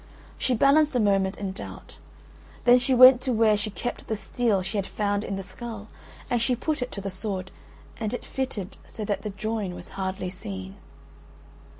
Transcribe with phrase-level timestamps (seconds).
[0.39, 1.97] She balanced a moment in doubt,
[2.63, 5.89] then she went to where she kept the steel she had found in the skull
[6.27, 7.51] and she put it to the sword,
[7.99, 10.77] and it fitted so that the join was hardly seen.